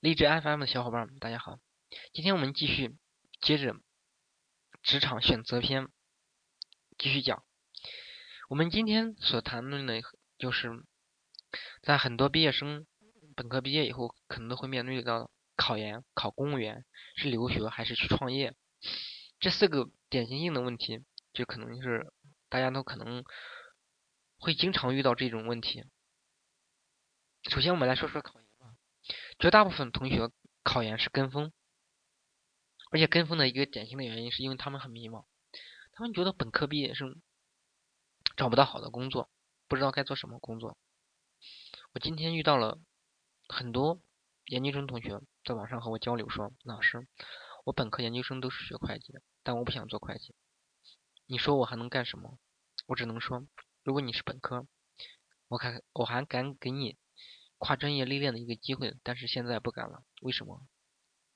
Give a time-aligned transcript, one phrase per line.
[0.00, 1.60] 励志 FM 的小伙伴们，大家好！
[2.14, 2.96] 今天我们继续
[3.42, 3.76] 接着
[4.82, 5.88] 职场选择篇
[6.96, 7.44] 继续讲。
[8.48, 10.00] 我们今天所谈论的，
[10.38, 10.70] 就是
[11.82, 12.86] 在很多毕业生
[13.36, 16.86] 本科毕业以后，可能都会面对到考研、考公务员、
[17.16, 18.56] 是留学还是去创业
[19.38, 21.04] 这四个典型性的问题，
[21.34, 22.10] 就可能是
[22.48, 23.22] 大家都可能
[24.38, 25.84] 会经常遇到这种问题。
[27.50, 28.39] 首先，我们来说说考。
[29.40, 30.30] 绝大部分同学
[30.62, 31.50] 考研是跟风，
[32.90, 35.24] 而且跟风的一个典型的原因是因为他们很迷茫，
[35.92, 37.22] 他们觉得本科毕业生
[38.36, 39.30] 找不到好的工作，
[39.66, 40.76] 不知道该做什么工作。
[41.94, 42.78] 我今天遇到了
[43.48, 44.02] 很多
[44.44, 47.08] 研究生同学在网上和我交流说：“老师，
[47.64, 50.34] 我本科、研究生都是学会计的，但我不想做会计。
[51.24, 52.38] 你说我还能干什么？
[52.84, 53.46] 我只能说，
[53.84, 54.66] 如果你是本科，
[55.48, 56.98] 我还我还敢给你。”
[57.60, 60.66] 跨专业历练的一个机会，但是现在不敢了，为什么？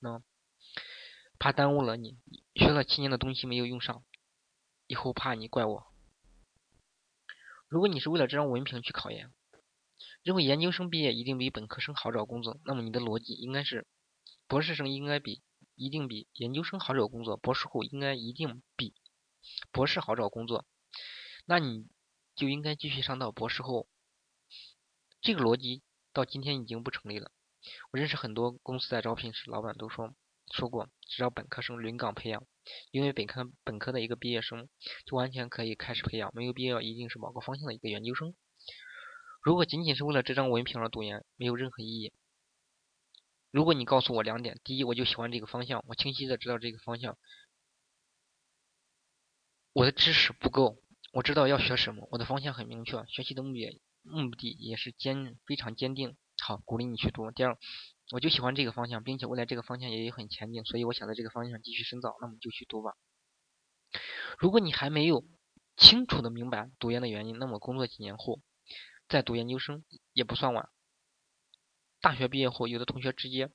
[0.00, 0.22] 那
[1.38, 2.16] 怕耽误了你，
[2.54, 4.02] 学了七年的东西没有用上，
[4.86, 5.86] 以后怕你怪我。
[7.68, 9.30] 如果你是为了这张文凭去考研，
[10.22, 13.86] 认为研究生毕业一定比本科生好找工作，那么你的逻辑应该是，
[14.46, 15.42] 博士生应该比
[15.74, 18.94] 一定比研究生好找工作，博士后应该一定比
[19.70, 20.64] 博士好找工作，
[21.44, 21.86] 那你
[22.34, 23.86] 就应该继续上到博士后。
[25.20, 25.82] 这个逻辑。
[26.14, 27.30] 到今天已经不成立了。
[27.90, 30.14] 我认识很多公司在招聘时，老板都说
[30.52, 32.46] 说过只招本科生轮岗培养，
[32.90, 34.68] 因为本科本科的一个毕业生
[35.04, 38.34] 就完全可以开始培养，没有必要一定是某个方向的一个研究生。
[39.42, 42.12] 如果仅仅是为了这张文凭而读研，没有任何意义。
[43.50, 47.18] 如果你告诉我两点：第一，我就喜欢这个方向，我清晰的知道这个方向，
[49.72, 50.78] 我的知识不够，
[51.12, 53.80] 我知道要学什么，我的方向很明确，学习的目的。
[54.04, 57.30] 目的也是坚非常坚定，好鼓励你去读。
[57.30, 57.58] 第二，
[58.12, 62.92] 我就喜欢这个方向，并且未来这个方向也很前景，所以我想在这个方向继续深造，那么就去读吧。
[64.38, 65.24] 如果你还没有
[65.76, 68.40] 清楚的明白读研的原因，那么工作几年后
[69.08, 70.68] 再读研究生也不算晚。
[72.00, 73.50] 大学毕业后，有的同学直接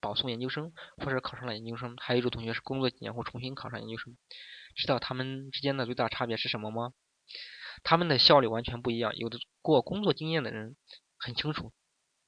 [0.00, 4.16] 保送研究生，或者考上了研究生；还有一种同学是工作几年后重新考上研究生。
[4.74, 6.92] 知道他们之间的最大差别是什么吗？
[7.82, 9.16] 他们的效率完全不一样。
[9.16, 10.76] 有的过工作经验的人
[11.16, 11.72] 很清楚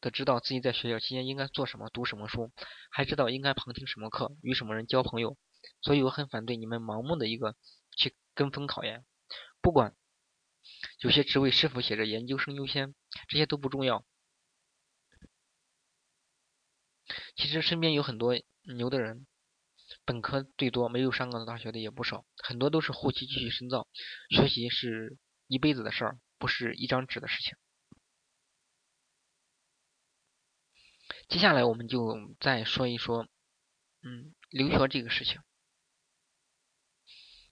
[0.01, 2.53] 的知道自己在学校期间应该做什么、读什么书，
[2.91, 5.37] 还知道应该旁听什么课、与什么人交朋友。
[5.81, 7.57] 所以我很反对你们盲目的一个
[7.97, 9.05] 去跟风考研。
[9.63, 9.97] 不管
[10.99, 12.95] 有些职位是否写着研究生优先，
[13.29, 14.05] 这些都不重要。
[17.35, 18.35] 其实身边有很多
[18.77, 19.27] 牛的人，
[20.05, 23.89] 本科最多，没有上过大学的也不少，很多都是后期继续深造，
[24.31, 25.17] 学习是。
[25.47, 27.57] 一辈子的事儿，不是一张纸的事情。
[31.29, 33.29] 接下来我们就再说一说，
[34.03, 35.41] 嗯，留学这个事情。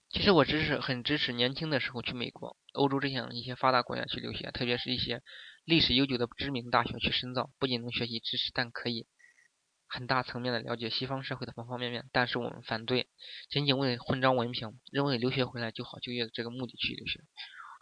[0.09, 5.23] 其实我支持，很支持年轻的时候去美国、欧洲这样一些发达国家去留学，特别是一些
[5.65, 9.07] 历史悠久的知名大学去深造，不仅能学习知识，但可以
[9.87, 12.07] 很大层面的了解西方社会的方方面面。
[12.11, 13.09] 但是我们反对
[13.49, 17.21] 仅仅为混张文凭，认为留学回来就好就业的这个目的去留学。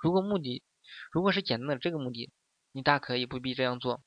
[0.02, 0.64] 如果目的
[1.12, 2.32] 如果是简单的这个目的，
[2.72, 4.02] 你大可以不必这样做，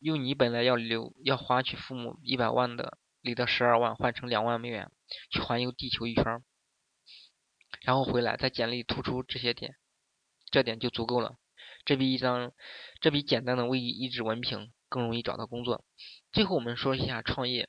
[0.00, 4.90] 用你本来要留要花去父母一百万的里的十二万换成两万美元
[5.30, 6.42] 去环游地球一圈，
[7.82, 9.76] 然后回来在简历突出这些点，
[10.50, 11.38] 这点就足够了。
[11.84, 12.52] 这比一张
[13.00, 15.84] 这比简单的为一纸文凭更容易找到工作。
[16.32, 17.68] 最后我们说一下创业。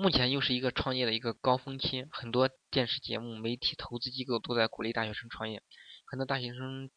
[0.00, 5.60] 目前又是一个创业的一个高峰期，很多电视节目、媒体、投资机构都在鼓励大学生创业。
[6.06, 6.88] 很多大学生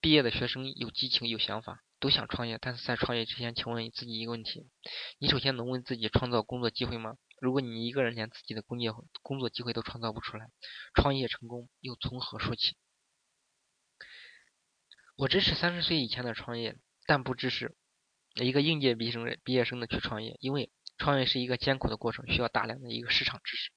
[0.00, 2.56] 毕业的学生有激情、有想法，都想创业。
[2.56, 4.70] 但是在创业之前，请问自己一个问题：
[5.18, 7.16] 你首先能为自己创造工作机会吗？
[7.40, 10.46] 如果你一个人连自己的工业工作机会都创造不出来，
[10.94, 12.76] 创业成功又从何说起？
[15.16, 16.76] 我支持三十岁以前的创业，
[17.06, 17.74] 但不支持
[18.34, 20.70] 一个应届毕业生毕业生的去创业，因为。
[20.98, 23.70] 创业是一个艰苦的过程，需要大量的一个市场知识、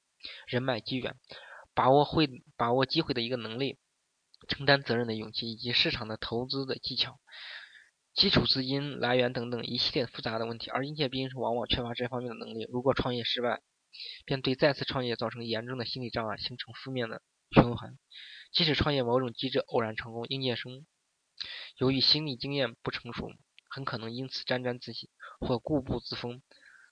[0.47, 1.15] 人脉机缘、
[1.73, 3.79] 把握会把握机会的一个能力、
[4.47, 7.19] 承担责任的勇气，以及市场的投资的技巧、
[8.13, 10.69] 基础资金来源等等一系列复杂的问题。
[10.69, 13.61] 而应届毕业生往往缺乏这方面的能力，如果创业失败，
[14.25, 17.21] 便对再次创业造成严重的心理障碍，形成负面的
[17.51, 17.97] 循环。
[18.51, 20.85] 即使创业某种机制偶然成功，应届生
[21.77, 23.31] 由于心理经验不成熟，
[23.69, 25.09] 很可能因此沾沾自喜
[25.39, 26.41] 或固步自封。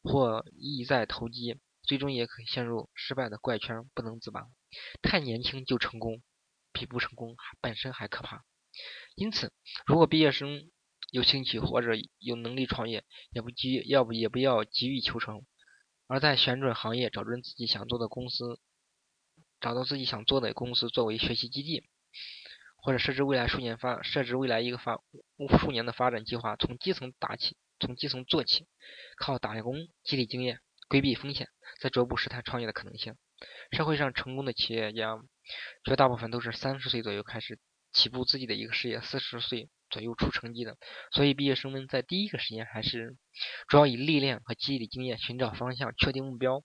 [0.04, 4.48] 或意在投机，最终也可以陷入失败的怪圈，不能自拔。
[5.02, 6.22] 太年轻就成功，
[6.72, 8.44] 比不成功本身还可怕。
[9.16, 9.54] 因此，
[9.86, 10.70] 如果毕业生
[11.12, 15.46] 有兴趣或者有能力创业，也不急，要不也不要急于求成，
[16.08, 18.60] 而在选准行业，找准自己想做的公司，
[19.62, 21.88] 找到自己想做的公司作为学习基地，
[22.76, 25.00] 或者设置未来数年发，设置未来一个发
[25.60, 28.68] 数年的发展计划，从基层打起，从基层做起，
[29.18, 31.50] 靠打工积累经验，规避风险，
[31.80, 33.16] 再逐步试探创业的可能性。
[33.72, 35.20] 社会上成功的企业家，
[35.84, 37.60] 绝大部分都是三十岁左右开始
[37.92, 40.78] 起步自己的一个事业，四十岁左右出成绩的。
[41.12, 43.18] 所以毕业生们在第一个时间还是
[43.68, 46.64] 主要以历练和积累经验，寻找方向，确定目标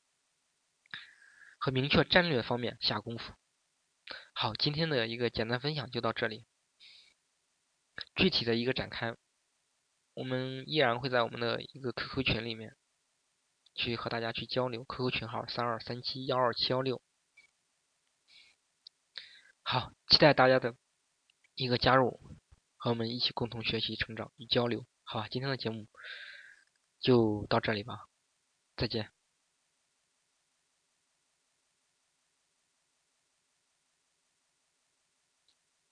[1.59, 3.33] 和明确战略方面下功夫。
[4.33, 6.47] 好，今天的一个简单分享就到这里。
[8.15, 9.17] 具体的一个展开，
[10.19, 12.77] 我们依然会在我们的一个 QQ 群里面。
[13.75, 17.01] 去和大家去交流，QQ 群号三二三七幺二七幺六。
[19.63, 20.75] 好，期待大家的
[21.55, 22.21] 一个加入，
[22.77, 24.85] 和我们一起共同学习、成长与交流。
[25.05, 25.87] 好，今天的节目
[26.99, 28.09] 就到这里吧，
[28.75, 29.18] 再见。